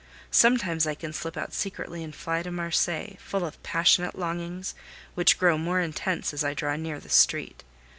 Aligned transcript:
Sometimes 0.31 0.87
I 0.87 0.95
can 0.95 1.13
slip 1.13 1.37
out 1.37 1.53
secretly 1.53 2.03
and 2.03 2.15
fly 2.15 2.41
to 2.41 2.49
Marseilles, 2.51 3.17
full 3.23 3.45
of 3.45 3.61
passionate 3.61 4.17
longings, 4.17 4.73
which 5.13 5.37
grow 5.37 5.59
more 5.59 5.79
intense 5.79 6.33
as 6.33 6.43
I 6.43 6.55
draw 6.55 6.75
near 6.75 6.99
the 6.99 7.07
street. 7.07 7.63